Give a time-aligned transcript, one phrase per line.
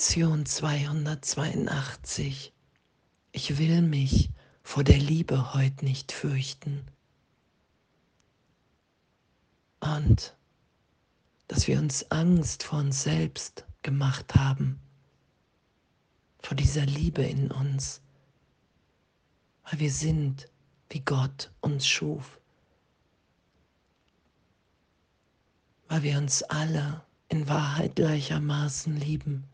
[0.00, 2.54] Lektion 282.
[3.32, 4.30] Ich will mich
[4.62, 6.86] vor der Liebe heute nicht fürchten.
[9.80, 10.34] Und
[11.48, 14.80] dass wir uns Angst vor uns selbst gemacht haben,
[16.38, 18.00] vor dieser Liebe in uns,
[19.64, 20.48] weil wir sind,
[20.88, 22.40] wie Gott uns schuf,
[25.88, 29.44] weil wir uns alle in Wahrheit gleichermaßen lieben.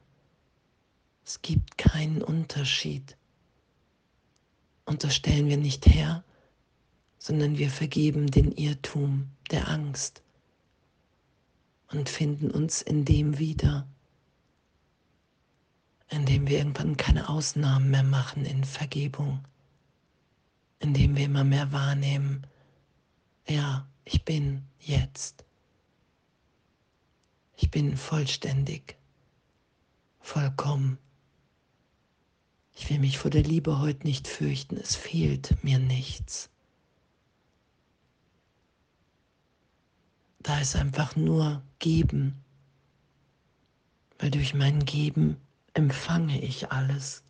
[1.27, 3.17] Es gibt keinen Unterschied.
[4.85, 6.23] Und das stellen wir nicht her,
[7.19, 10.23] sondern wir vergeben den Irrtum der Angst
[11.91, 13.89] und finden uns in dem wieder,
[16.09, 19.45] indem wir irgendwann keine Ausnahmen mehr machen in Vergebung,
[20.79, 22.47] indem wir immer mehr wahrnehmen,
[23.49, 25.45] ja, ich bin jetzt.
[27.57, 28.97] Ich bin vollständig,
[30.21, 30.99] vollkommen.
[32.79, 36.51] Ich will mich vor der Liebe heute nicht fürchten, es fehlt mir nichts.
[40.41, 42.45] Da ist einfach nur Geben,
[44.19, 45.39] weil durch mein Geben
[45.73, 47.25] empfange ich alles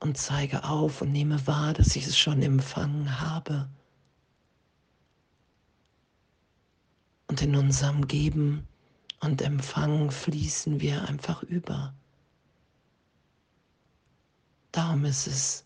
[0.00, 3.70] und zeige auf und nehme wahr, dass ich es schon empfangen habe.
[7.26, 8.68] Und in unserem Geben
[9.20, 11.94] und Empfangen fließen wir einfach über.
[14.74, 15.64] Darum ist es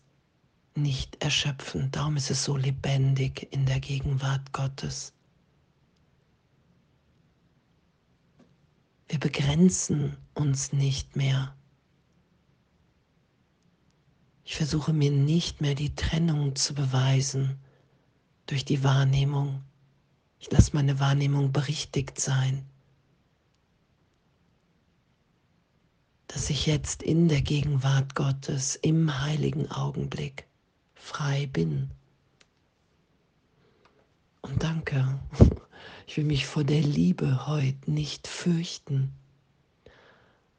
[0.75, 5.13] nicht erschöpfend, darum ist es so lebendig in der Gegenwart Gottes.
[9.07, 11.55] Wir begrenzen uns nicht mehr.
[14.43, 17.57] Ich versuche mir nicht mehr die Trennung zu beweisen
[18.45, 19.63] durch die Wahrnehmung.
[20.37, 22.63] Ich lasse meine Wahrnehmung berichtigt sein.
[26.29, 30.45] Dass ich jetzt in der Gegenwart Gottes im heiligen Augenblick
[30.93, 31.89] frei bin.
[34.41, 35.19] Und danke,
[36.07, 39.11] ich will mich vor der Liebe heute nicht fürchten.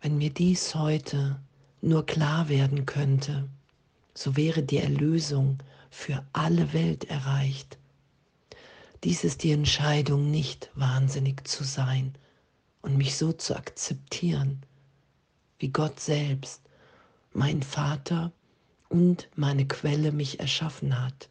[0.00, 1.40] Wenn mir dies heute
[1.80, 3.48] nur klar werden könnte,
[4.12, 7.78] so wäre die Erlösung für alle Welt erreicht.
[9.04, 12.12] Dies ist die Entscheidung, nicht wahnsinnig zu sein
[12.82, 14.62] und mich so zu akzeptieren,
[15.60, 16.62] wie Gott selbst,
[17.32, 18.32] mein Vater
[18.88, 21.28] und meine Quelle mich erschaffen hat.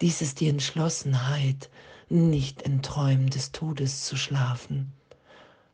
[0.00, 1.70] Dies ist die Entschlossenheit,
[2.08, 4.92] nicht in Träumen des Todes zu schlafen,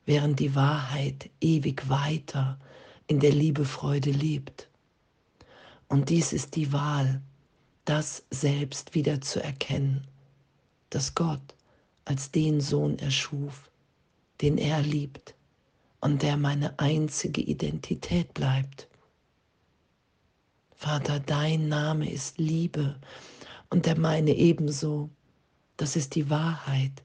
[0.07, 2.59] während die Wahrheit ewig weiter
[3.07, 4.69] in der Liebefreude lebt.
[5.89, 7.21] Und dies ist die Wahl,
[7.85, 10.07] das selbst wieder zu erkennen,
[10.91, 11.55] dass Gott
[12.05, 13.71] als den Sohn erschuf,
[14.41, 15.35] den er liebt
[16.03, 18.89] und der meine einzige Identität bleibt.
[20.75, 22.97] Vater, dein Name ist Liebe
[23.71, 25.11] und der meine ebenso.
[25.77, 27.05] Das ist die Wahrheit.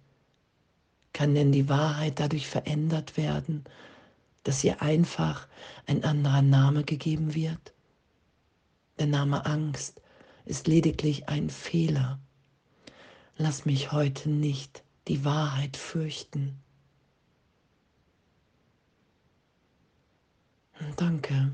[1.13, 3.63] Kann denn die Wahrheit dadurch verändert werden,
[4.43, 5.47] dass ihr einfach
[5.85, 7.73] ein anderer Name gegeben wird?
[8.97, 10.01] Der Name Angst
[10.45, 12.19] ist lediglich ein Fehler.
[13.37, 16.63] Lass mich heute nicht die Wahrheit fürchten.
[20.95, 21.53] Danke.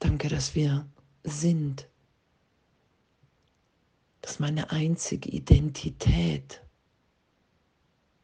[0.00, 0.86] Danke, dass wir
[1.24, 1.88] sind.
[4.20, 6.62] Dass meine einzige Identität,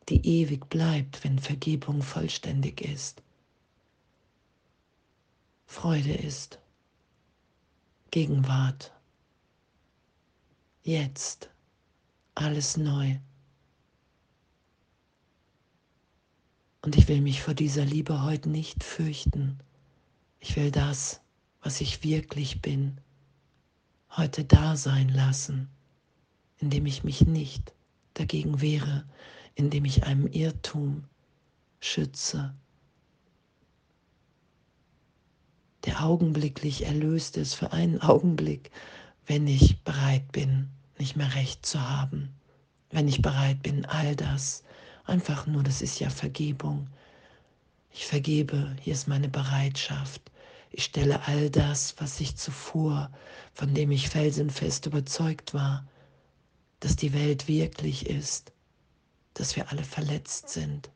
[0.09, 3.23] die ewig bleibt, wenn Vergebung vollständig ist,
[5.67, 6.61] Freude ist,
[8.11, 8.93] Gegenwart,
[10.83, 11.51] jetzt,
[12.35, 13.19] alles neu.
[16.85, 19.59] Und ich will mich vor dieser Liebe heute nicht fürchten.
[20.39, 21.23] Ich will das,
[21.63, 22.99] was ich wirklich bin,
[24.11, 25.71] heute da sein lassen,
[26.59, 27.73] indem ich mich nicht
[28.13, 29.07] dagegen wehre,
[29.55, 31.05] indem ich einem Irrtum
[31.81, 32.55] schütze,
[35.87, 38.71] der augenblicklich erlöst ist für einen Augenblick,
[39.25, 40.69] wenn ich bereit bin,
[40.99, 42.29] nicht mehr recht zu haben,
[42.91, 44.65] wenn ich bereit bin, all das
[45.05, 46.89] Einfach nur, das ist ja Vergebung.
[47.91, 50.23] Ich vergebe, hier ist meine Bereitschaft.
[50.71, 53.11] Ich stelle all das, was ich zuvor,
[53.53, 55.87] von dem ich felsenfest überzeugt war,
[56.81, 58.53] dass die Welt wirklich ist,
[59.35, 60.91] dass wir alle verletzt sind,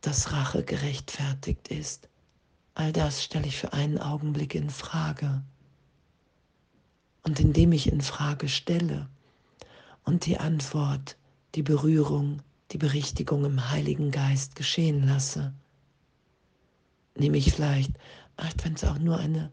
[0.00, 2.08] dass Rache gerechtfertigt ist.
[2.74, 5.42] All das stelle ich für einen Augenblick in Frage.
[7.22, 9.08] Und indem ich in Frage stelle
[10.04, 11.16] und die Antwort
[11.54, 12.42] die Berührung,
[12.72, 15.52] die Berichtigung im Heiligen Geist geschehen lasse.
[17.16, 17.92] Nehme ich vielleicht,
[18.62, 19.52] wenn es auch nur eine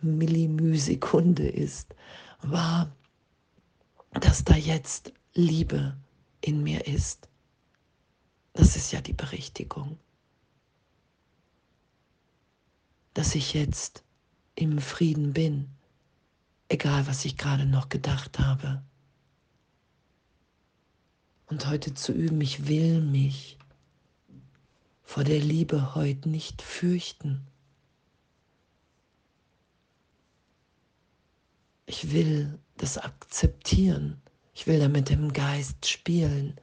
[0.00, 1.94] Millimüsekunde ist,
[2.40, 2.90] wahr,
[4.12, 5.96] dass da jetzt Liebe
[6.40, 7.28] in mir ist.
[8.52, 9.98] Das ist ja die Berichtigung.
[13.12, 14.04] Dass ich jetzt
[14.54, 15.68] im Frieden bin,
[16.68, 18.82] egal was ich gerade noch gedacht habe.
[21.46, 23.58] Und heute zu üben, ich will mich
[25.02, 27.46] vor der Liebe heute nicht fürchten.
[31.86, 34.20] Ich will das akzeptieren.
[34.54, 36.56] Ich will damit im Geist spielen,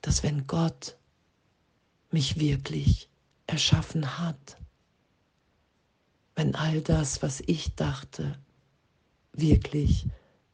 [0.00, 0.96] dass wenn Gott
[2.10, 3.08] mich wirklich
[3.46, 4.58] erschaffen hat,
[6.34, 8.38] wenn all das, was ich dachte,
[9.32, 10.06] wirklich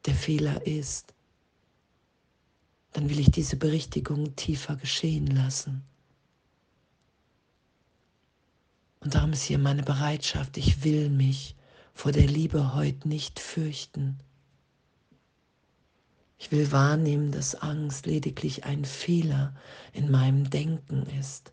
[0.07, 1.15] der Fehler ist,
[2.93, 5.85] dann will ich diese Berichtigung tiefer geschehen lassen.
[9.01, 11.55] Und darum ist hier meine Bereitschaft, ich will mich
[11.95, 14.19] vor der Liebe heute nicht fürchten.
[16.39, 19.55] Ich will wahrnehmen, dass Angst lediglich ein Fehler
[19.93, 21.53] in meinem Denken ist.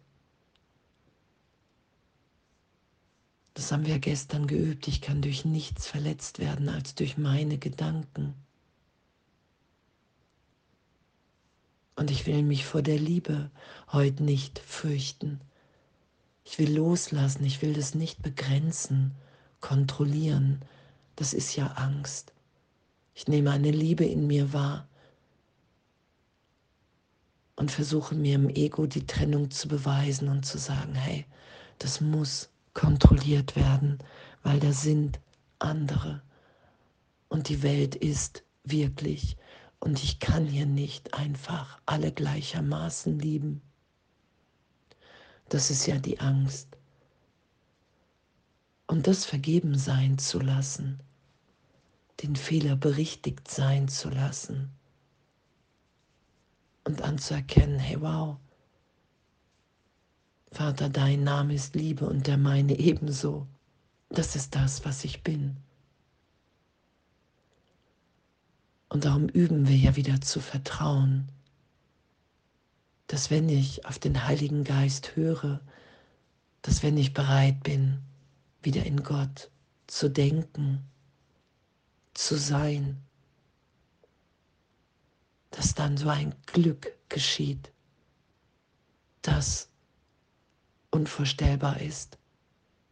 [3.56, 4.88] Das haben wir gestern geübt.
[4.88, 8.36] Ich kann durch nichts verletzt werden als durch meine Gedanken.
[12.06, 13.50] Und ich will mich vor der Liebe
[13.92, 15.42] heute nicht fürchten.
[16.44, 19.16] Ich will loslassen, ich will das nicht begrenzen,
[19.60, 20.62] kontrollieren.
[21.16, 22.31] Das ist ja Angst.
[23.16, 24.88] Ich nehme eine Liebe in mir wahr
[27.56, 31.25] und versuche mir im Ego die Trennung zu beweisen und zu sagen, hey,
[31.80, 33.98] das muss kontrolliert werden,
[34.44, 35.19] weil da sind
[35.58, 36.22] andere
[37.30, 39.38] und die Welt ist wirklich
[39.86, 43.62] und ich kann hier nicht einfach alle gleichermaßen lieben.
[45.48, 46.76] Das ist ja die Angst.
[48.88, 51.00] Und das vergeben sein zu lassen,
[52.24, 54.72] den Fehler berichtigt sein zu lassen
[56.86, 58.38] und anzuerkennen, hey wow,
[60.52, 63.46] Vater, dein Name ist Liebe und der meine ebenso.
[64.10, 65.58] Das ist das, was ich bin.
[68.95, 71.27] Und darum üben wir ja wieder zu vertrauen,
[73.07, 75.59] dass wenn ich auf den Heiligen Geist höre,
[76.62, 78.00] dass wenn ich bereit bin,
[78.63, 79.50] wieder in Gott
[79.88, 80.81] zu denken,
[82.13, 83.03] zu sein,
[85.51, 87.74] dass dann so ein Glück geschieht,
[89.24, 89.68] das
[90.89, 92.18] unvorstellbar ist,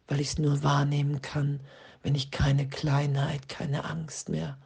[0.09, 1.61] weil ich es nur wahrnehmen kann,
[2.01, 4.57] wenn ich keine Kleinheit, keine Angst mehr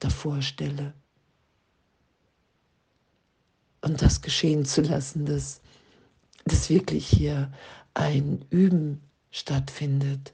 [0.00, 0.94] davor stelle.
[3.80, 5.60] Und das geschehen zu lassen, dass,
[6.44, 7.52] dass wirklich hier
[7.94, 9.00] ein Üben
[9.30, 10.32] stattfindet,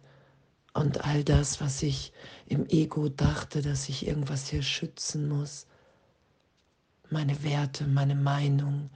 [0.74, 2.12] und all das, was ich
[2.46, 5.66] im Ego dachte, dass ich irgendwas hier schützen muss,
[7.10, 8.90] meine Werte, meine Meinung,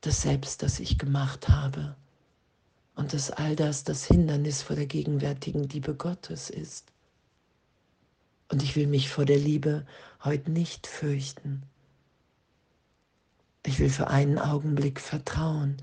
[0.00, 1.94] das Selbst, das ich gemacht habe
[2.96, 6.91] und dass all das das Hindernis vor der gegenwärtigen Liebe Gottes ist.
[8.52, 9.86] Und ich will mich vor der Liebe
[10.22, 11.62] heute nicht fürchten.
[13.64, 15.78] Ich will für einen Augenblick vertrauen,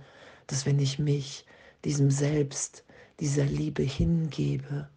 [0.45, 1.47] dass wenn ich mich
[1.83, 2.83] diesem Selbst
[3.19, 4.87] dieser Liebe hingebe,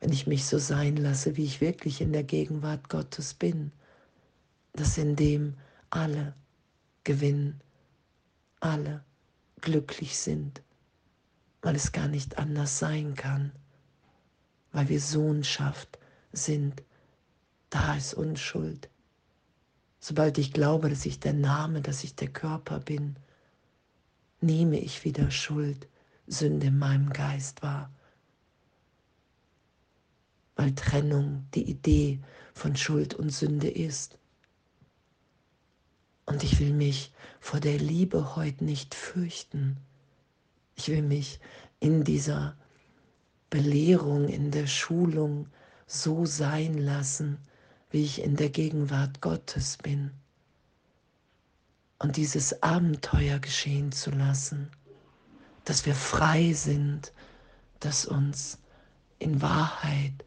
[0.00, 3.70] wenn ich mich so sein lasse, wie ich wirklich in der Gegenwart Gottes bin,
[4.72, 5.54] dass in dem
[5.90, 6.34] alle
[7.04, 7.60] gewinnen,
[8.58, 9.04] alle
[9.60, 10.60] glücklich sind,
[11.62, 13.52] weil es gar nicht anders sein kann,
[14.72, 15.99] weil wir Sohnschaft
[16.32, 16.82] sind,
[17.70, 18.88] da ist Unschuld.
[19.98, 23.16] Sobald ich glaube, dass ich der Name, dass ich der Körper bin,
[24.40, 25.86] nehme ich wieder Schuld
[26.26, 27.90] Sünde in meinem Geist war.
[30.56, 32.20] Weil Trennung die Idee
[32.54, 34.18] von Schuld und Sünde ist.
[36.26, 39.78] Und ich will mich vor der Liebe heute nicht fürchten.
[40.76, 41.40] Ich will mich
[41.80, 42.56] in dieser
[43.48, 45.48] Belehrung, in der Schulung
[45.90, 47.38] so sein lassen,
[47.90, 50.10] wie ich in der Gegenwart Gottes bin.
[51.98, 54.70] Und dieses Abenteuer geschehen zu lassen
[55.64, 57.12] dass wir frei sind,
[57.80, 58.58] dass uns
[59.18, 60.24] in Wahrheit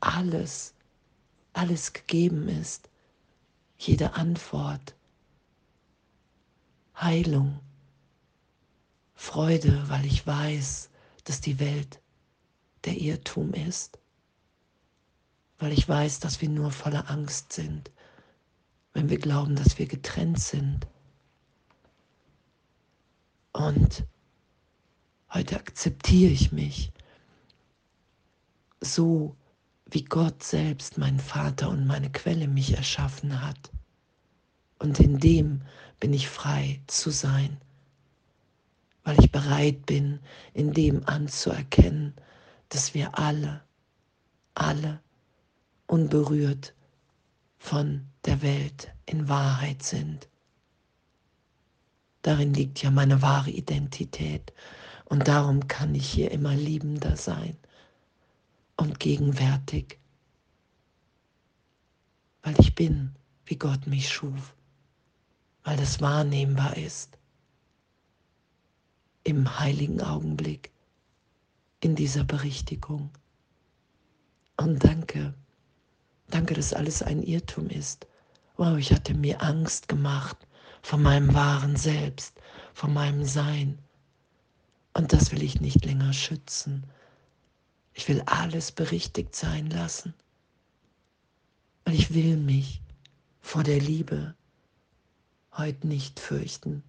[0.00, 0.74] alles,
[1.52, 2.88] alles gegeben ist,
[3.78, 4.94] jede Antwort,
[7.00, 7.60] Heilung,
[9.14, 10.90] Freude, weil ich weiß,
[11.24, 12.00] dass die Welt
[12.84, 13.98] der Irrtum ist,
[15.58, 17.90] weil ich weiß, dass wir nur voller Angst sind,
[18.92, 20.86] wenn wir glauben, dass wir getrennt sind
[23.54, 24.04] Und
[25.32, 26.92] heute akzeptiere ich mich
[28.80, 29.36] so,
[29.86, 33.70] wie Gott selbst, mein Vater und meine Quelle mich erschaffen hat.
[34.80, 35.62] Und in dem
[36.00, 37.56] bin ich frei zu sein,
[39.04, 40.18] weil ich bereit bin,
[40.52, 42.12] in dem anzuerkennen,
[42.70, 43.62] dass wir alle,
[44.54, 45.00] alle
[45.86, 46.74] unberührt
[47.58, 50.28] von der Welt in Wahrheit sind.
[52.22, 54.52] Darin liegt ja meine wahre Identität
[55.04, 57.56] und darum kann ich hier immer liebender sein
[58.76, 59.98] und gegenwärtig,
[62.42, 63.14] weil ich bin,
[63.44, 64.54] wie Gott mich schuf,
[65.64, 67.18] weil das wahrnehmbar ist
[69.22, 70.70] im heiligen Augenblick,
[71.80, 73.10] in dieser Berichtigung.
[74.56, 75.34] Und danke,
[76.28, 78.06] danke, dass alles ein Irrtum ist.
[78.56, 80.36] Wow, ich hatte mir Angst gemacht
[80.82, 82.40] vor meinem wahren Selbst,
[82.72, 83.78] vor meinem Sein.
[84.92, 86.84] Und das will ich nicht länger schützen.
[87.94, 90.14] Ich will alles berichtigt sein lassen.
[91.84, 92.80] Und ich will mich
[93.40, 94.34] vor der Liebe
[95.52, 96.82] heute nicht fürchten.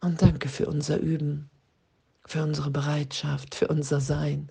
[0.00, 1.50] Und danke für unser Üben
[2.26, 4.50] für unsere Bereitschaft, für unser Sein.